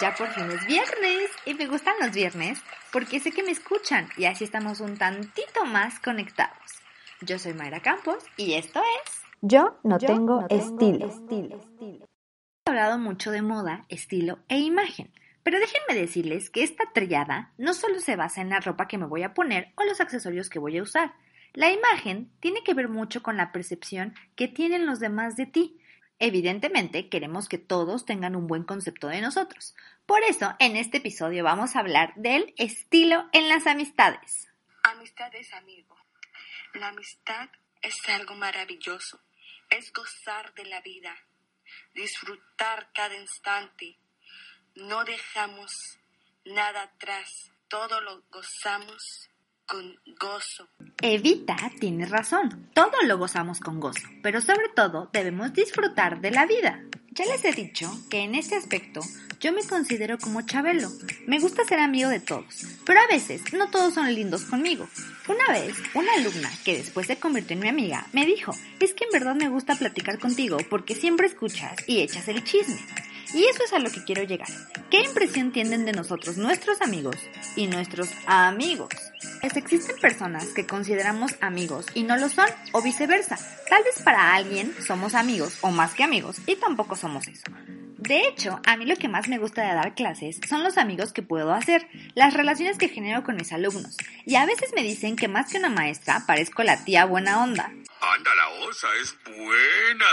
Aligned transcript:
Ya 0.00 0.14
por 0.18 0.28
fin 0.28 0.50
es 0.50 0.66
viernes 0.66 1.30
y 1.46 1.54
me 1.54 1.66
gustan 1.66 1.94
los 1.98 2.12
viernes 2.12 2.60
porque 2.92 3.20
sé 3.20 3.32
que 3.32 3.42
me 3.42 3.52
escuchan 3.52 4.06
y 4.18 4.26
así 4.26 4.44
estamos 4.44 4.80
un 4.80 4.98
tantito 4.98 5.64
más 5.64 5.98
conectados. 5.98 6.58
Yo 7.22 7.38
soy 7.38 7.54
Mayra 7.54 7.80
Campos 7.80 8.22
y 8.36 8.52
esto 8.52 8.82
es... 9.06 9.22
Yo 9.40 9.78
no 9.82 9.96
tengo 9.96 10.46
estilo. 10.50 11.10
He 11.80 12.70
hablado 12.70 12.98
mucho 12.98 13.30
de 13.30 13.40
moda, 13.40 13.86
estilo 13.88 14.40
e 14.48 14.58
imagen, 14.58 15.10
pero 15.42 15.58
déjenme 15.58 15.98
decirles 15.98 16.50
que 16.50 16.62
esta 16.62 16.92
triada 16.92 17.54
no 17.56 17.72
solo 17.72 17.98
se 18.00 18.16
basa 18.16 18.42
en 18.42 18.50
la 18.50 18.60
ropa 18.60 18.88
que 18.88 18.98
me 18.98 19.06
voy 19.06 19.22
a 19.22 19.32
poner 19.32 19.72
o 19.76 19.84
los 19.84 20.02
accesorios 20.02 20.50
que 20.50 20.58
voy 20.58 20.76
a 20.76 20.82
usar. 20.82 21.14
La 21.54 21.72
imagen 21.72 22.30
tiene 22.40 22.62
que 22.62 22.74
ver 22.74 22.90
mucho 22.90 23.22
con 23.22 23.38
la 23.38 23.52
percepción 23.52 24.14
que 24.36 24.48
tienen 24.48 24.84
los 24.84 25.00
demás 25.00 25.34
de 25.36 25.46
ti. 25.46 25.80
Evidentemente, 26.22 27.08
queremos 27.08 27.48
que 27.48 27.56
todos 27.56 28.04
tengan 28.04 28.36
un 28.36 28.46
buen 28.46 28.64
concepto 28.64 29.08
de 29.08 29.22
nosotros. 29.22 29.74
Por 30.04 30.22
eso, 30.22 30.54
en 30.58 30.76
este 30.76 30.98
episodio 30.98 31.42
vamos 31.42 31.74
a 31.74 31.80
hablar 31.80 32.12
del 32.14 32.52
estilo 32.58 33.26
en 33.32 33.48
las 33.48 33.66
amistades. 33.66 34.46
Amistad 34.82 35.34
es 35.34 35.50
amigo. 35.54 35.96
La 36.74 36.88
amistad 36.88 37.48
es 37.80 37.96
algo 38.10 38.34
maravilloso. 38.34 39.18
Es 39.70 39.94
gozar 39.94 40.52
de 40.52 40.66
la 40.66 40.82
vida, 40.82 41.16
disfrutar 41.94 42.90
cada 42.92 43.16
instante. 43.16 43.96
No 44.74 45.04
dejamos 45.04 45.72
nada 46.44 46.82
atrás. 46.82 47.50
Todo 47.68 48.02
lo 48.02 48.24
gozamos 48.30 49.29
gozo. 50.18 50.68
Evita 51.00 51.56
tiene 51.78 52.06
razón. 52.06 52.68
Todo 52.74 52.92
lo 53.06 53.18
gozamos 53.18 53.60
con 53.60 53.80
gozo, 53.80 54.06
pero 54.22 54.40
sobre 54.40 54.68
todo 54.74 55.08
debemos 55.12 55.52
disfrutar 55.52 56.20
de 56.20 56.30
la 56.30 56.46
vida. 56.46 56.82
Ya 57.12 57.24
les 57.24 57.44
he 57.44 57.52
dicho 57.52 57.90
que 58.08 58.20
en 58.20 58.34
este 58.34 58.54
aspecto 58.54 59.00
yo 59.40 59.52
me 59.52 59.64
considero 59.64 60.18
como 60.18 60.42
Chabelo. 60.42 60.90
Me 61.26 61.40
gusta 61.40 61.64
ser 61.64 61.80
amigo 61.80 62.08
de 62.08 62.20
todos, 62.20 62.66
pero 62.84 63.00
a 63.00 63.06
veces 63.06 63.52
no 63.52 63.70
todos 63.70 63.94
son 63.94 64.14
lindos 64.14 64.44
conmigo. 64.44 64.88
Una 65.26 65.46
vez, 65.52 65.74
una 65.94 66.12
alumna 66.12 66.50
que 66.64 66.76
después 66.76 67.06
se 67.06 67.18
convirtió 67.18 67.54
en 67.54 67.62
mi 67.62 67.68
amiga 67.68 68.06
me 68.12 68.26
dijo, 68.26 68.52
es 68.78 68.94
que 68.94 69.04
en 69.04 69.10
verdad 69.10 69.34
me 69.34 69.48
gusta 69.48 69.74
platicar 69.74 70.18
contigo 70.18 70.58
porque 70.68 70.94
siempre 70.94 71.26
escuchas 71.26 71.76
y 71.86 72.00
echas 72.00 72.28
el 72.28 72.44
chisme. 72.44 72.78
Y 73.32 73.46
eso 73.46 73.64
es 73.64 73.72
a 73.72 73.78
lo 73.78 73.90
que 73.90 74.04
quiero 74.04 74.24
llegar. 74.24 74.48
¿Qué 74.90 75.02
impresión 75.02 75.52
tienen 75.52 75.84
de 75.84 75.92
nosotros 75.92 76.36
nuestros 76.36 76.80
amigos 76.80 77.16
y 77.56 77.68
nuestros 77.68 78.08
amigos? 78.26 78.90
Pues 79.40 79.56
existen 79.56 79.96
personas 79.98 80.46
que 80.48 80.66
consideramos 80.66 81.34
amigos 81.40 81.86
y 81.94 82.02
no 82.02 82.16
lo 82.16 82.28
son, 82.28 82.48
o 82.72 82.82
viceversa. 82.82 83.38
Tal 83.68 83.82
vez 83.84 84.02
para 84.02 84.34
alguien 84.34 84.74
somos 84.86 85.14
amigos 85.14 85.58
o 85.60 85.70
más 85.70 85.94
que 85.94 86.04
amigos 86.04 86.36
y 86.46 86.56
tampoco 86.56 86.96
somos 86.96 87.28
eso. 87.28 87.44
De 88.00 88.26
hecho, 88.26 88.60
a 88.66 88.76
mí 88.76 88.86
lo 88.86 88.96
que 88.96 89.08
más 89.08 89.28
me 89.28 89.38
gusta 89.38 89.62
de 89.62 89.74
dar 89.74 89.94
clases 89.94 90.40
son 90.48 90.64
los 90.64 90.78
amigos 90.78 91.12
que 91.12 91.22
puedo 91.22 91.52
hacer, 91.52 91.86
las 92.14 92.32
relaciones 92.32 92.78
que 92.78 92.88
genero 92.88 93.22
con 93.22 93.36
mis 93.36 93.52
alumnos. 93.52 93.96
Y 94.24 94.36
a 94.36 94.46
veces 94.46 94.72
me 94.74 94.82
dicen 94.82 95.16
que 95.16 95.28
más 95.28 95.52
que 95.52 95.58
una 95.58 95.68
maestra 95.68 96.24
parezco 96.26 96.62
la 96.62 96.82
tía 96.82 97.04
buena 97.04 97.42
onda. 97.42 97.66
Anda, 97.66 98.34
la 98.34 98.66
osa 98.66 98.88
es 99.02 99.14
buena. 99.24 100.06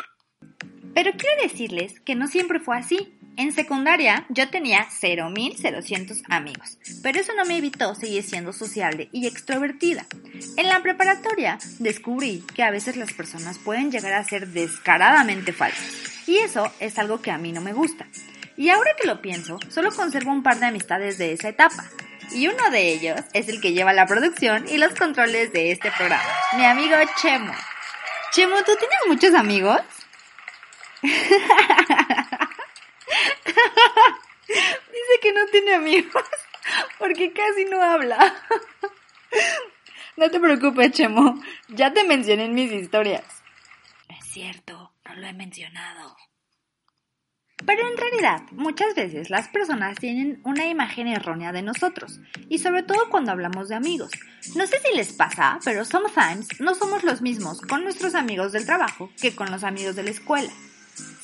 Pero 0.94 1.12
quiero 1.12 1.41
decirles 1.41 2.00
que 2.01 2.16
no 2.16 2.28
siempre 2.28 2.59
fue 2.59 2.78
así. 2.78 3.16
En 3.38 3.53
secundaria 3.53 4.25
yo 4.30 4.50
tenía 4.50 4.88
0.000 4.90 6.24
amigos, 6.28 6.80
pero 7.03 7.20
eso 7.20 7.34
no 7.36 7.46
me 7.46 7.58
evitó 7.58 7.94
seguir 7.94 8.24
siendo 8.24 8.52
sociable 8.52 9.09
y 9.12 9.28
extrovertida. 9.28 10.08
En 10.58 10.68
la 10.68 10.81
preparatoria 10.81 11.59
descubrí 11.78 12.44
que 12.56 12.64
a 12.64 12.72
veces 12.72 12.98
las 12.98 13.14
personas 13.14 13.59
pueden 13.59 13.92
llegar 13.92 14.14
a 14.14 14.24
ser 14.24 14.48
descaradamente 14.48 15.53
falsas, 15.53 16.28
y 16.28 16.38
eso 16.38 16.72
es 16.80 16.98
algo 16.98 17.22
que 17.22 17.30
a 17.30 17.38
mí 17.38 17.52
no 17.52 17.62
me 17.62 17.74
gusta. 17.74 18.08
Y 18.58 18.70
ahora 18.70 18.96
que 19.00 19.08
lo 19.08 19.22
pienso, 19.22 19.59
solo 19.69 19.92
conservo 19.92 20.31
un 20.31 20.42
par 20.42 20.59
de 20.59 20.66
amistades 20.66 21.19
de 21.19 21.34
esa 21.34 21.50
etapa, 21.50 21.86
y 22.31 22.48
uno 22.48 22.72
de 22.72 22.92
ellos 22.92 23.19
es 23.34 23.50
el 23.50 23.62
que 23.62 23.74
lleva 23.74 23.94
la 23.94 24.08
producción 24.08 24.66
y 24.68 24.80
los 24.80 24.96
controles 24.96 25.54
de 25.54 25.72
este 25.72 25.92
programa, 25.92 26.24
mi 26.58 26.66
amigo 26.66 26.96
Chemo. 27.22 27.54
Chemo, 28.31 28.58
¿tú 28.66 28.72
tienes 28.80 29.00
muchos 29.08 29.36
amigos? 29.36 29.80
Dice 34.47 35.19
que 35.22 35.34
no 35.34 35.45
tiene 35.47 35.75
amigos 35.75 36.23
porque 37.00 37.34
casi 37.34 37.66
no 37.66 37.81
habla. 37.81 38.35
No 40.16 40.31
te 40.31 40.40
preocupes, 40.40 40.94
Chemo. 40.94 41.40
Ya 41.68 41.94
te 41.94 42.03
mencioné 42.03 42.45
en 42.45 42.56
mis 42.56 42.72
historias. 42.72 43.23
Es 44.09 44.25
cierto, 44.25 44.91
no 45.06 45.13
lo 45.13 45.28
he 45.28 45.34
mencionado. 45.34 46.18
Pero 47.66 47.88
en 47.88 47.97
realidad, 47.97 48.41
muchas 48.51 48.95
veces 48.95 49.29
las 49.29 49.47
personas 49.47 49.97
tienen 49.97 50.41
una 50.44 50.68
imagen 50.68 51.07
errónea 51.07 51.51
de 51.51 51.62
nosotros, 51.62 52.19
y 52.50 52.57
sobre 52.57 52.81
todo 52.81 53.09
cuando 53.09 53.31
hablamos 53.31 53.69
de 53.69 53.75
amigos. 53.75 54.12
No 54.56 54.66
sé 54.66 54.79
si 54.79 54.95
les 54.95 55.13
pasa, 55.13 55.59
pero 55.63 55.85
sometimes 55.85 56.47
no 56.59 56.74
somos 56.74 57.03
los 57.03 57.22
mismos 57.22 57.62
con 57.62 57.84
nuestros 57.84 58.16
amigos 58.16 58.51
del 58.51 58.66
trabajo 58.66 59.12
que 59.22 59.35
con 59.35 59.51
los 59.51 59.63
amigos 59.63 59.95
de 59.95 60.03
la 60.03 60.12
escuela. 60.12 60.51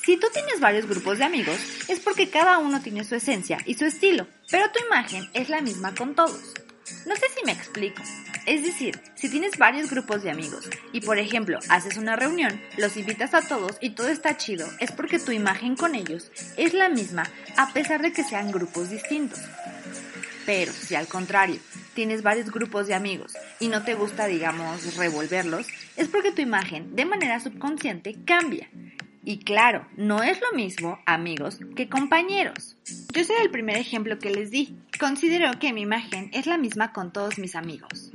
Si 0.04 0.18
tú 0.18 0.26
tienes 0.34 0.60
varios 0.60 0.86
grupos 0.86 1.16
de 1.16 1.24
amigos, 1.24 1.56
es 1.88 1.98
porque 1.98 2.28
cada 2.28 2.58
uno 2.58 2.82
tiene 2.82 3.04
su 3.04 3.14
esencia 3.14 3.58
y 3.64 3.72
su 3.72 3.86
estilo, 3.86 4.26
pero 4.50 4.70
tu 4.70 4.84
imagen 4.84 5.30
es 5.32 5.48
la 5.48 5.62
misma 5.62 5.94
con 5.94 6.14
todos. 6.14 6.52
No 7.06 7.16
sé 7.16 7.22
si 7.34 7.42
me 7.46 7.52
explico. 7.52 8.02
Es 8.44 8.62
decir, 8.62 9.00
si 9.14 9.30
tienes 9.30 9.56
varios 9.56 9.88
grupos 9.88 10.22
de 10.22 10.30
amigos 10.30 10.68
y 10.92 11.00
por 11.00 11.18
ejemplo 11.18 11.58
haces 11.70 11.96
una 11.96 12.16
reunión, 12.16 12.60
los 12.76 12.98
invitas 12.98 13.32
a 13.32 13.40
todos 13.40 13.78
y 13.80 13.90
todo 13.90 14.08
está 14.08 14.36
chido, 14.36 14.68
es 14.78 14.92
porque 14.92 15.18
tu 15.18 15.32
imagen 15.32 15.74
con 15.74 15.94
ellos 15.94 16.30
es 16.58 16.74
la 16.74 16.90
misma 16.90 17.24
a 17.56 17.72
pesar 17.72 18.02
de 18.02 18.12
que 18.12 18.24
sean 18.24 18.52
grupos 18.52 18.90
distintos. 18.90 19.40
Pero 20.44 20.70
si 20.72 20.94
al 20.94 21.06
contrario, 21.06 21.60
tienes 21.94 22.22
varios 22.22 22.50
grupos 22.50 22.86
de 22.88 22.94
amigos 22.94 23.32
y 23.58 23.68
no 23.68 23.82
te 23.84 23.94
gusta, 23.94 24.26
digamos, 24.26 24.96
revolverlos, 24.96 25.66
es 25.96 26.08
porque 26.08 26.32
tu 26.32 26.42
imagen 26.42 26.94
de 26.94 27.06
manera 27.06 27.40
subconsciente 27.40 28.16
cambia 28.26 28.68
y 29.24 29.38
claro, 29.38 29.86
no 29.96 30.22
es 30.22 30.38
lo 30.40 30.52
mismo 30.56 30.98
amigos 31.06 31.58
que 31.76 31.88
compañeros. 31.88 32.76
Yo 33.12 33.24
soy 33.24 33.36
el 33.42 33.50
primer 33.50 33.76
ejemplo 33.76 34.18
que 34.18 34.30
les 34.30 34.50
di. 34.50 34.76
Considero 35.00 35.58
que 35.58 35.72
mi 35.72 35.82
imagen 35.82 36.30
es 36.32 36.46
la 36.46 36.58
misma 36.58 36.92
con 36.92 37.12
todos 37.12 37.38
mis 37.38 37.54
amigos. 37.54 38.10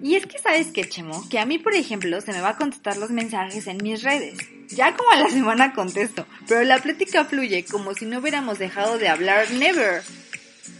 Y 0.00 0.14
es 0.14 0.26
que 0.26 0.38
sabes 0.38 0.68
que, 0.68 0.88
Chemo, 0.88 1.28
que 1.28 1.40
a 1.40 1.46
mí, 1.46 1.58
por 1.58 1.74
ejemplo, 1.74 2.20
se 2.20 2.32
me 2.32 2.40
va 2.40 2.50
a 2.50 2.56
contestar 2.56 2.96
los 2.98 3.10
mensajes 3.10 3.66
en 3.66 3.78
mis 3.78 4.02
redes. 4.04 4.38
Ya 4.68 4.94
como 4.94 5.10
a 5.10 5.16
la 5.16 5.28
semana 5.28 5.72
contesto, 5.72 6.24
pero 6.46 6.62
la 6.62 6.78
plática 6.78 7.24
fluye 7.24 7.64
como 7.64 7.94
si 7.94 8.06
no 8.06 8.18
hubiéramos 8.18 8.58
dejado 8.58 8.98
de 8.98 9.08
hablar 9.08 9.50
never. 9.52 10.02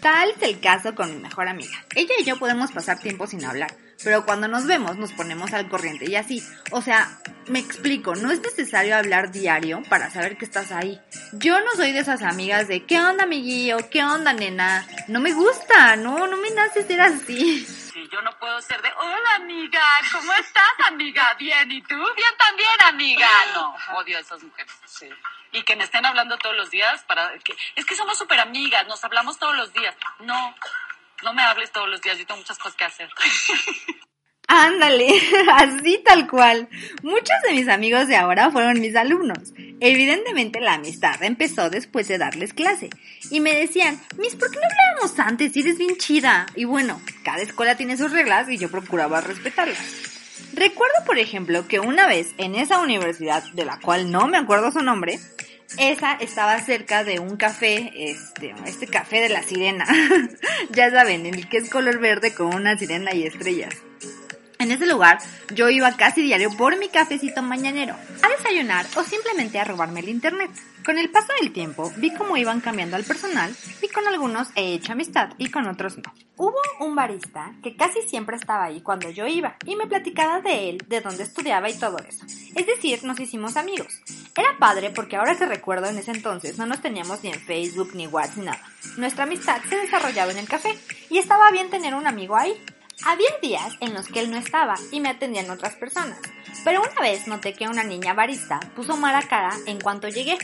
Tal 0.00 0.30
es 0.30 0.42
el 0.42 0.60
caso 0.60 0.94
con 0.94 1.12
mi 1.12 1.20
mejor 1.20 1.48
amiga. 1.48 1.84
Ella 1.96 2.14
y 2.20 2.24
yo 2.24 2.38
podemos 2.38 2.70
pasar 2.70 3.00
tiempo 3.00 3.26
sin 3.26 3.44
hablar, 3.44 3.74
pero 4.04 4.24
cuando 4.24 4.46
nos 4.46 4.66
vemos 4.66 4.96
nos 4.98 5.12
ponemos 5.12 5.52
al 5.52 5.68
corriente 5.68 6.08
y 6.08 6.14
así. 6.14 6.42
O 6.70 6.82
sea, 6.82 7.18
me 7.48 7.58
explico, 7.58 8.14
no 8.14 8.30
es 8.30 8.40
necesario 8.40 8.96
hablar 8.96 9.30
diario 9.30 9.82
para 9.88 10.10
saber 10.10 10.36
que 10.36 10.44
estás 10.44 10.72
ahí. 10.72 11.00
Yo 11.32 11.60
no 11.60 11.72
soy 11.76 11.92
de 11.92 12.00
esas 12.00 12.22
amigas 12.22 12.68
de 12.68 12.84
¿qué 12.84 13.00
onda 13.00 13.24
amiguillo? 13.24 13.78
¿qué 13.90 14.04
onda 14.04 14.32
nena? 14.32 14.86
No 15.08 15.20
me 15.20 15.32
gusta, 15.32 15.96
no, 15.96 16.26
no 16.26 16.36
me 16.36 16.50
nace 16.50 16.82
ser 16.84 17.00
así. 17.00 17.64
Sí, 17.64 18.08
yo 18.12 18.20
no 18.22 18.38
puedo 18.38 18.60
ser 18.60 18.80
de 18.82 18.88
hola 18.92 19.34
amiga, 19.36 19.82
¿cómo 20.12 20.32
estás 20.34 20.86
amiga? 20.86 21.34
Bien, 21.38 21.70
¿y 21.70 21.82
tú? 21.82 21.96
Bien 21.96 22.34
también 22.38 22.70
amiga. 22.86 23.28
No, 23.54 23.74
odio 23.96 24.18
a 24.18 24.20
esas 24.20 24.42
mujeres. 24.42 24.72
Sí. 24.86 25.08
Y 25.52 25.62
que 25.62 25.76
me 25.76 25.84
estén 25.84 26.04
hablando 26.04 26.36
todos 26.38 26.56
los 26.56 26.70
días 26.70 27.02
para 27.04 27.38
que 27.38 27.56
es 27.74 27.84
que 27.84 27.96
somos 27.96 28.18
súper 28.18 28.40
amigas, 28.40 28.86
nos 28.86 29.02
hablamos 29.04 29.38
todos 29.38 29.56
los 29.56 29.72
días. 29.72 29.94
No, 30.20 30.54
no 31.22 31.32
me 31.32 31.42
hables 31.42 31.72
todos 31.72 31.88
los 31.88 32.00
días, 32.00 32.18
yo 32.18 32.26
tengo 32.26 32.40
muchas 32.40 32.58
cosas 32.58 32.76
que 32.76 32.84
hacer. 32.84 33.10
Ándale, 34.48 35.08
así 35.54 36.02
tal 36.02 36.26
cual. 36.26 36.68
Muchos 37.02 37.36
de 37.46 37.52
mis 37.52 37.68
amigos 37.68 38.08
de 38.08 38.16
ahora 38.16 38.50
fueron 38.50 38.80
mis 38.80 38.96
alumnos. 38.96 39.52
Evidentemente 39.78 40.60
la 40.60 40.74
amistad 40.74 41.22
empezó 41.22 41.68
después 41.68 42.08
de 42.08 42.16
darles 42.16 42.54
clase. 42.54 42.88
Y 43.30 43.40
me 43.40 43.54
decían, 43.54 44.00
Miss, 44.16 44.34
¿por 44.36 44.50
qué 44.50 44.56
no 44.56 44.64
hablábamos 44.64 45.18
antes? 45.18 45.54
Eres 45.54 45.76
bien 45.76 45.96
chida. 45.98 46.46
Y 46.56 46.64
bueno, 46.64 46.98
cada 47.22 47.42
escuela 47.42 47.76
tiene 47.76 47.98
sus 47.98 48.10
reglas 48.10 48.48
y 48.48 48.56
yo 48.56 48.70
procuraba 48.70 49.20
respetarlas. 49.20 49.78
Recuerdo, 50.54 51.04
por 51.04 51.18
ejemplo, 51.18 51.68
que 51.68 51.78
una 51.78 52.06
vez 52.06 52.32
en 52.38 52.54
esa 52.54 52.80
universidad, 52.80 53.44
de 53.52 53.66
la 53.66 53.78
cual 53.78 54.10
no 54.10 54.28
me 54.28 54.38
acuerdo 54.38 54.72
su 54.72 54.82
nombre, 54.82 55.20
Esa 55.76 56.14
estaba 56.14 56.58
cerca 56.60 57.04
de 57.04 57.18
un 57.20 57.36
café, 57.36 57.92
este, 57.94 58.54
este 58.64 58.86
café 58.86 59.20
de 59.20 59.28
la 59.28 59.42
sirena. 59.42 59.84
ya 60.70 60.90
saben, 60.90 61.26
el 61.26 61.46
que 61.50 61.58
es 61.58 61.68
color 61.68 61.98
verde 61.98 62.32
con 62.32 62.54
una 62.54 62.78
sirena 62.78 63.14
y 63.14 63.24
estrellas. 63.24 63.74
En 64.60 64.72
ese 64.72 64.86
lugar 64.86 65.18
yo 65.54 65.70
iba 65.70 65.96
casi 65.96 66.20
diario 66.20 66.50
por 66.56 66.76
mi 66.78 66.88
cafecito 66.88 67.42
mañanero, 67.42 67.94
a 68.22 68.28
desayunar 68.28 68.86
o 68.96 69.04
simplemente 69.04 69.60
a 69.60 69.64
robarme 69.64 70.00
el 70.00 70.08
internet. 70.08 70.50
Con 70.84 70.98
el 70.98 71.10
paso 71.10 71.28
del 71.40 71.52
tiempo 71.52 71.92
vi 71.96 72.12
cómo 72.12 72.36
iban 72.36 72.60
cambiando 72.60 72.96
al 72.96 73.04
personal 73.04 73.54
y 73.80 73.88
con 73.88 74.08
algunos 74.08 74.48
he 74.56 74.74
hecho 74.74 74.92
amistad 74.92 75.30
y 75.38 75.50
con 75.50 75.68
otros 75.68 75.98
no. 75.98 76.12
Hubo 76.36 76.56
un 76.80 76.96
barista 76.96 77.52
que 77.62 77.76
casi 77.76 78.02
siempre 78.02 78.36
estaba 78.36 78.64
ahí 78.64 78.80
cuando 78.80 79.10
yo 79.10 79.26
iba 79.26 79.56
y 79.64 79.76
me 79.76 79.86
platicaba 79.86 80.40
de 80.40 80.70
él, 80.70 80.78
de 80.88 81.02
dónde 81.02 81.22
estudiaba 81.22 81.70
y 81.70 81.78
todo 81.78 81.98
eso. 81.98 82.24
Es 82.56 82.66
decir, 82.66 83.04
nos 83.04 83.20
hicimos 83.20 83.56
amigos. 83.56 84.02
Era 84.36 84.56
padre 84.58 84.90
porque 84.90 85.16
ahora 85.16 85.36
que 85.36 85.46
recuerdo 85.46 85.86
en 85.86 85.98
ese 85.98 86.10
entonces 86.10 86.58
no 86.58 86.66
nos 86.66 86.80
teníamos 86.80 87.22
ni 87.22 87.30
en 87.30 87.40
Facebook 87.40 87.90
ni 87.94 88.08
WhatsApp 88.08 88.36
ni 88.38 88.44
nada. 88.46 88.62
Nuestra 88.96 89.24
amistad 89.24 89.60
se 89.68 89.76
desarrollaba 89.76 90.32
en 90.32 90.38
el 90.38 90.48
café 90.48 90.76
y 91.10 91.18
estaba 91.18 91.50
bien 91.52 91.70
tener 91.70 91.94
un 91.94 92.08
amigo 92.08 92.36
ahí. 92.36 92.60
Había 93.04 93.28
días 93.40 93.74
en 93.80 93.94
los 93.94 94.08
que 94.08 94.20
él 94.20 94.30
no 94.30 94.36
estaba 94.36 94.74
y 94.90 95.00
me 95.00 95.10
atendían 95.10 95.50
otras 95.50 95.76
personas, 95.76 96.18
pero 96.64 96.82
una 96.82 97.00
vez 97.00 97.26
noté 97.26 97.54
que 97.54 97.68
una 97.68 97.84
niña 97.84 98.12
barista 98.12 98.58
puso 98.74 98.96
mala 98.96 99.22
cara 99.22 99.52
en 99.66 99.80
cuanto 99.80 100.08
llegué. 100.08 100.36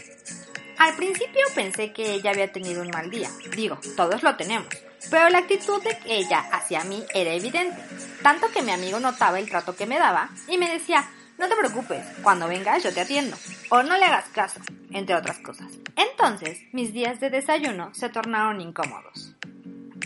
Al 0.78 0.94
principio 0.94 1.42
pensé 1.54 1.92
que 1.92 2.14
ella 2.14 2.30
había 2.30 2.52
tenido 2.52 2.82
un 2.82 2.90
mal 2.90 3.10
día, 3.10 3.28
digo, 3.56 3.78
todos 3.96 4.22
lo 4.22 4.36
tenemos, 4.36 4.68
pero 5.10 5.28
la 5.30 5.38
actitud 5.38 5.82
de 5.82 5.98
ella 6.06 6.44
hacia 6.52 6.84
mí 6.84 7.02
era 7.12 7.32
evidente, 7.32 7.80
tanto 8.22 8.50
que 8.50 8.62
mi 8.62 8.70
amigo 8.70 9.00
notaba 9.00 9.38
el 9.38 9.48
trato 9.48 9.74
que 9.74 9.86
me 9.86 9.98
daba 9.98 10.30
y 10.48 10.56
me 10.56 10.70
decía, 10.70 11.08
no 11.38 11.48
te 11.48 11.56
preocupes, 11.56 12.04
cuando 12.22 12.46
vengas 12.46 12.82
yo 12.82 12.94
te 12.94 13.00
atiendo, 13.00 13.36
o 13.70 13.82
no 13.82 13.96
le 13.96 14.04
hagas 14.04 14.28
caso, 14.28 14.60
entre 14.92 15.16
otras 15.16 15.38
cosas. 15.40 15.72
Entonces, 15.96 16.60
mis 16.72 16.92
días 16.92 17.18
de 17.18 17.30
desayuno 17.30 17.92
se 17.94 18.08
tornaron 18.08 18.60
incómodos. 18.60 19.34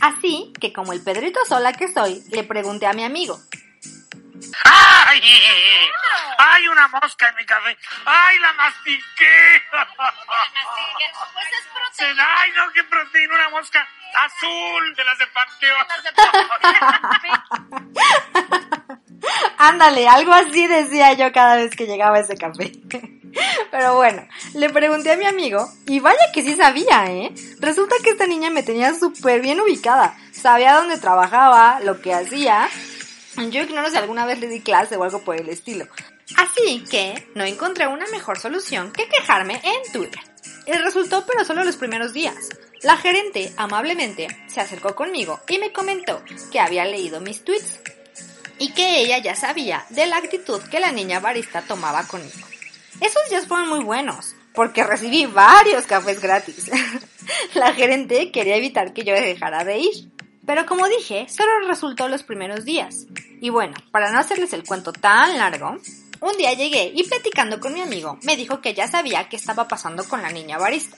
Así 0.00 0.52
que 0.60 0.72
como 0.72 0.92
el 0.92 1.02
Pedrito 1.02 1.40
sola 1.46 1.72
que 1.72 1.92
soy, 1.92 2.22
le 2.30 2.44
pregunté 2.44 2.86
a 2.86 2.92
mi 2.92 3.04
amigo. 3.04 3.38
¡Ay! 4.64 5.20
¡Hay 6.38 6.68
una 6.68 6.88
mosca 6.88 7.28
en 7.28 7.36
mi 7.36 7.44
café! 7.44 7.76
¡Ay, 8.04 8.38
la 8.38 8.52
mastiqué! 8.52 9.62
Pues 11.32 11.46
es 11.58 11.66
proteína. 11.72 12.26
¡Ay, 12.36 12.50
no, 12.56 12.72
qué 12.72 12.84
proteína! 12.84 13.34
Una 13.34 13.48
mosca 13.50 13.86
azul 14.14 14.94
de 14.94 15.04
las 15.04 15.18
de 15.18 15.26
Panteón. 15.26 15.86
Ándale, 19.58 20.08
algo 20.08 20.32
así 20.32 20.66
decía 20.66 21.12
yo 21.14 21.32
cada 21.32 21.56
vez 21.56 21.74
que 21.74 21.86
llegaba 21.86 22.18
a 22.18 22.20
ese 22.20 22.36
café. 22.36 22.72
Pero 23.70 23.96
bueno, 23.96 24.26
le 24.54 24.70
pregunté 24.70 25.12
a 25.12 25.16
mi 25.16 25.26
amigo 25.26 25.68
y 25.86 26.00
vaya 26.00 26.32
que 26.32 26.42
sí 26.42 26.56
sabía, 26.56 27.06
¿eh? 27.06 27.32
Resulta 27.60 27.96
que 28.02 28.10
esta 28.10 28.26
niña 28.26 28.50
me 28.50 28.62
tenía 28.62 28.94
súper 28.94 29.40
bien 29.40 29.60
ubicada. 29.60 30.16
Sabía 30.32 30.74
dónde 30.74 30.98
trabajaba, 30.98 31.80
lo 31.80 32.00
que 32.00 32.14
hacía. 32.14 32.68
Yo 33.36 33.62
ignoro 33.62 33.90
si 33.90 33.96
alguna 33.96 34.26
vez 34.26 34.40
le 34.40 34.48
di 34.48 34.60
clase 34.60 34.96
o 34.96 35.04
algo 35.04 35.20
por 35.20 35.36
el 35.36 35.48
estilo. 35.48 35.86
Así 36.36 36.84
que 36.90 37.28
no 37.34 37.44
encontré 37.44 37.86
una 37.86 38.06
mejor 38.08 38.38
solución 38.38 38.92
que 38.92 39.08
quejarme 39.08 39.60
en 39.62 39.92
Twitter. 39.92 40.20
Y 40.66 40.72
resultó 40.72 41.24
pero 41.26 41.44
solo 41.44 41.64
los 41.64 41.76
primeros 41.76 42.12
días. 42.12 42.48
La 42.82 42.96
gerente 42.96 43.52
amablemente 43.56 44.28
se 44.46 44.60
acercó 44.60 44.94
conmigo 44.94 45.40
y 45.48 45.58
me 45.58 45.72
comentó 45.72 46.22
que 46.52 46.60
había 46.60 46.84
leído 46.84 47.20
mis 47.20 47.42
tweets 47.44 47.80
y 48.58 48.72
que 48.72 49.00
ella 49.00 49.18
ya 49.18 49.34
sabía 49.34 49.84
de 49.90 50.06
la 50.06 50.18
actitud 50.18 50.60
que 50.62 50.80
la 50.80 50.92
niña 50.92 51.20
barista 51.20 51.62
tomaba 51.62 52.06
conmigo. 52.06 52.46
Esos 53.00 53.30
días 53.30 53.46
fueron 53.46 53.68
muy 53.68 53.84
buenos, 53.84 54.34
porque 54.54 54.84
recibí 54.84 55.26
varios 55.26 55.86
cafés 55.86 56.20
gratis. 56.20 56.70
la 57.54 57.72
gerente 57.72 58.32
quería 58.32 58.56
evitar 58.56 58.92
que 58.92 59.04
yo 59.04 59.14
dejara 59.14 59.64
de 59.64 59.78
ir. 59.78 60.12
Pero 60.46 60.66
como 60.66 60.88
dije, 60.88 61.26
solo 61.28 61.68
resultó 61.68 62.08
los 62.08 62.22
primeros 62.22 62.64
días. 62.64 63.06
Y 63.40 63.50
bueno, 63.50 63.74
para 63.92 64.10
no 64.10 64.18
hacerles 64.18 64.52
el 64.54 64.64
cuento 64.64 64.92
tan 64.92 65.36
largo, 65.36 65.78
un 66.20 66.36
día 66.36 66.54
llegué 66.54 66.90
y 66.94 67.04
platicando 67.04 67.60
con 67.60 67.74
mi 67.74 67.80
amigo 67.80 68.18
me 68.22 68.36
dijo 68.36 68.60
que 68.60 68.74
ya 68.74 68.88
sabía 68.88 69.28
qué 69.28 69.36
estaba 69.36 69.68
pasando 69.68 70.04
con 70.04 70.22
la 70.22 70.30
niña 70.30 70.58
barista. 70.58 70.96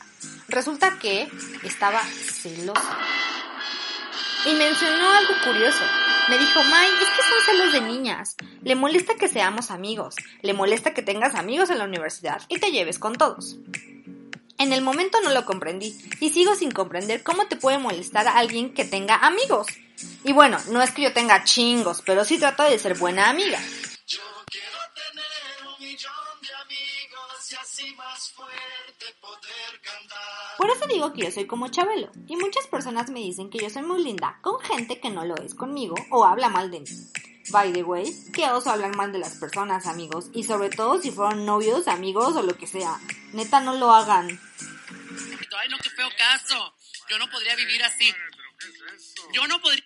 Resulta 0.49 0.99
que 0.99 1.29
estaba 1.62 2.00
celosa. 2.03 2.96
Y 4.46 4.55
mencionó 4.55 5.11
algo 5.11 5.35
curioso. 5.44 5.82
Me 6.29 6.38
dijo, 6.38 6.62
May, 6.62 6.88
es 7.03 7.08
que 7.08 7.19
son 7.31 7.55
celos 7.55 7.73
de 7.73 7.81
niñas. 7.81 8.37
Le 8.62 8.75
molesta 8.75 9.15
que 9.15 9.29
seamos 9.29 9.71
amigos. 9.71 10.17
Le 10.43 10.53
molesta 10.53 10.93
que 10.94 11.03
tengas 11.03 11.35
amigos 11.35 11.71
en 11.71 11.79
la 11.79 11.85
universidad 11.85 12.43
y 12.49 12.59
te 12.59 12.73
lleves 12.73 12.99
con 12.99 13.15
todos. 13.15 13.56
En 14.59 14.73
el 14.73 14.82
momento 14.82 15.21
no 15.23 15.31
lo 15.31 15.47
comprendí 15.47 15.97
y 16.21 16.31
sigo 16.31 16.55
sin 16.55 16.71
comprender 16.71 17.23
cómo 17.23 17.47
te 17.47 17.56
puede 17.56 17.79
molestar 17.79 18.27
a 18.29 18.37
alguien 18.37 18.75
que 18.75 18.85
tenga 18.85 19.17
amigos. 19.17 19.69
Y 20.25 20.32
bueno, 20.32 20.59
no 20.71 20.82
es 20.82 20.91
que 20.91 21.03
yo 21.03 21.12
tenga 21.12 21.44
chingos, 21.44 22.03
pero 22.05 22.25
sí 22.25 22.38
trato 22.38 22.65
de 22.65 22.79
ser 22.79 22.99
buena 22.99 23.31
amiga. 23.31 23.59
Yo 24.06 24.21
quiero 24.50 24.79
tener 24.94 25.67
un 25.67 25.87
millón 25.87 26.12
de 26.43 26.55
amigos 26.55 27.53
y 27.53 27.55
así 27.55 27.94
más 27.94 28.32
fuerte 28.32 29.06
poder 29.21 29.81
cantar. 29.82 30.56
Por 30.59 30.71
eso 30.71 30.87
digo 30.87 31.12
que 31.12 31.23
yo 31.23 31.31
soy 31.31 31.47
como 31.47 31.69
Chabelo, 31.69 32.11
y 32.27 32.37
muchas 32.37 32.67
personas 32.67 33.09
me 33.11 33.21
dicen 33.21 33.49
que 33.49 33.59
yo 33.59 33.71
soy 33.71 33.82
muy 33.82 34.03
linda 34.03 34.38
con 34.43 34.61
gente 34.61 35.00
que 35.00 35.09
no 35.09 35.25
lo 35.25 35.37
es 35.37 35.55
conmigo 35.55 35.94
o 36.11 36.25
habla 36.25 36.50
mal 36.50 36.71
de 36.71 36.81
mí. 36.81 36.87
By 37.50 37.73
the 37.73 37.82
way, 37.82 38.05
que 38.32 38.49
oso 38.50 38.70
hablar 38.70 38.97
mal 38.97 39.12
de 39.12 39.19
las 39.19 39.37
personas, 39.37 39.87
amigos, 39.87 40.31
y 40.32 40.44
sobre 40.44 40.70
todo 40.70 41.00
si 41.00 41.11
fueron 41.11 41.44
novios, 41.44 41.88
amigos 41.88 42.37
o 42.37 42.43
lo 42.43 42.56
que 42.56 42.67
sea. 42.67 42.99
Neta, 43.32 43.61
no 43.61 43.75
lo 43.75 43.93
hagan. 43.93 44.29
Ay, 44.29 45.69
no, 45.69 45.79
qué 45.79 45.91
feo 45.91 46.08
caso. 46.17 46.75
Yo 47.08 47.19
no 47.19 47.29
podría 47.31 47.56
vivir 47.56 47.82
así. 47.82 48.14
Yo 49.32 49.47
no 49.47 49.61
podría... 49.61 49.85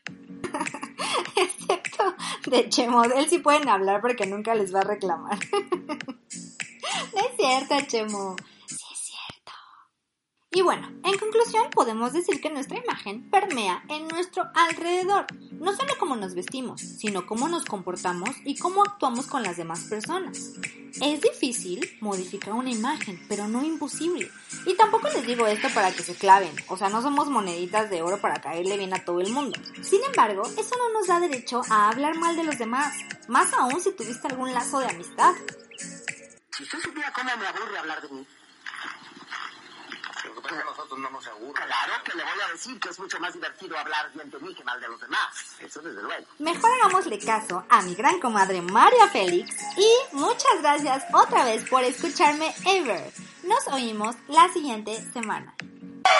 Excepto 1.37 2.14
de 2.46 2.69
Chemo, 2.69 3.05
él 3.05 3.28
sí 3.28 3.38
pueden 3.38 3.69
hablar 3.69 4.00
porque 4.00 4.26
nunca 4.26 4.55
les 4.55 4.75
va 4.75 4.81
a 4.81 4.84
reclamar. 4.84 5.38
no 5.52 7.20
es 7.20 7.37
cierto, 7.37 7.81
Chemo. 7.87 8.37
Y 10.56 10.62
bueno, 10.62 10.88
en 11.02 11.18
conclusión 11.18 11.68
podemos 11.70 12.12
decir 12.12 12.40
que 12.40 12.48
nuestra 12.48 12.78
imagen 12.78 13.28
permea 13.28 13.82
en 13.88 14.06
nuestro 14.06 14.44
alrededor. 14.54 15.26
No 15.50 15.74
solo 15.74 15.94
cómo 15.98 16.14
nos 16.14 16.36
vestimos, 16.36 16.80
sino 16.80 17.26
cómo 17.26 17.48
nos 17.48 17.64
comportamos 17.64 18.30
y 18.44 18.56
cómo 18.56 18.84
actuamos 18.84 19.26
con 19.26 19.42
las 19.42 19.56
demás 19.56 19.80
personas. 19.90 20.52
Es 21.02 21.20
difícil 21.20 21.98
modificar 22.00 22.54
una 22.54 22.70
imagen, 22.70 23.20
pero 23.28 23.48
no 23.48 23.64
imposible. 23.64 24.30
Y 24.64 24.76
tampoco 24.76 25.08
les 25.08 25.26
digo 25.26 25.44
esto 25.48 25.66
para 25.74 25.90
que 25.90 26.04
se 26.04 26.14
claven, 26.14 26.54
o 26.68 26.76
sea, 26.76 26.88
no 26.88 27.02
somos 27.02 27.29
moneditas 27.29 27.90
de 27.90 28.02
oro 28.02 28.20
para 28.20 28.40
caerle 28.40 28.76
bien 28.76 28.94
a 28.94 29.05
todo 29.05 29.20
el 29.20 29.32
mundo. 29.32 29.58
Sin 29.82 30.05
embargo, 30.05 30.43
eso 30.43 30.76
no 30.76 30.93
nos 30.93 31.08
da 31.08 31.19
derecho 31.19 31.62
a 31.69 31.88
hablar 31.88 32.17
mal 32.17 32.36
de 32.36 32.44
los 32.44 32.58
demás, 32.58 32.94
más 33.26 33.52
aún 33.55 33.81
si 33.81 33.90
tuviste 33.90 34.29
algún 34.29 34.55
lazo 34.55 34.79
de 34.79 34.86
amistad. 34.86 35.34
Si 36.56 36.62
usted 36.62 36.79
supiera 36.79 37.12
cómo 37.12 37.36
me 37.36 37.44
aburre 37.44 37.76
hablar 37.76 38.00
de 38.02 38.14
mí. 38.14 38.26
Que 40.55 40.61
pasa 40.61 40.63
es 40.63 40.63
que 40.63 40.63
a 40.63 40.65
nosotros 40.70 40.99
no 41.01 41.11
nos 41.11 41.27
aburre. 41.27 41.53
Claro 41.55 41.93
que 42.05 42.17
le 42.17 42.23
voy 42.23 42.43
a 42.46 42.53
decir 42.53 42.81
que 42.81 42.89
es 42.89 42.99
mucho 42.99 43.19
más 43.19 43.32
divertido 43.32 43.79
hablar 43.79 44.11
bien 44.15 44.31
de 44.31 44.39
mí 44.39 44.55
que 44.55 44.65
mal 44.65 44.81
de 44.81 44.89
los 44.89 45.01
demás. 45.01 45.56
Eso 45.61 45.81
desde 45.81 46.03
luego. 46.03 46.27
Mejor 46.39 46.70
hagámosle 46.73 47.19
caso 47.19 47.65
a 47.69 47.82
mi 47.82 47.94
gran 47.94 48.20
comadre 48.20 48.61
María 48.63 49.08
Félix 49.08 49.56
y 49.77 50.17
muchas 50.17 50.61
gracias 50.61 51.05
otra 51.13 51.44
vez 51.44 51.69
por 51.69 51.82
escucharme 51.82 52.55
ever. 52.67 53.13
Nos 53.43 53.67
oímos 53.69 54.17
la 54.29 54.49
siguiente 54.53 55.01
semana. 55.13 55.55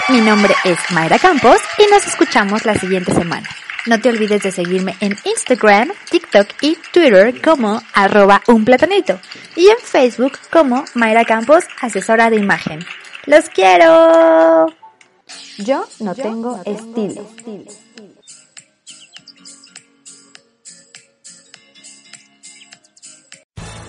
Mi 0.09 0.19
nombre 0.21 0.55
es 0.63 0.79
Mayra 0.91 1.19
Campos 1.19 1.61
y 1.77 1.87
nos 1.87 2.05
escuchamos 2.05 2.65
la 2.65 2.75
siguiente 2.75 3.13
semana. 3.13 3.47
No 3.85 4.01
te 4.01 4.09
olvides 4.09 4.41
de 4.41 4.51
seguirme 4.51 4.95
en 4.99 5.15
Instagram, 5.23 5.91
TikTok 6.09 6.47
y 6.61 6.75
Twitter 6.91 7.39
como 7.41 7.81
arroba 7.93 8.41
un 8.47 8.65
platanito 8.65 9.19
y 9.55 9.69
en 9.69 9.77
Facebook 9.77 10.39
como 10.51 10.85
Mayra 10.95 11.23
Campos, 11.23 11.63
asesora 11.81 12.29
de 12.29 12.37
imagen. 12.37 12.85
¡Los 13.25 13.49
quiero! 13.49 14.67
Yo 15.57 15.85
no 15.99 16.13
tengo 16.13 16.61
estilo. 16.63 17.25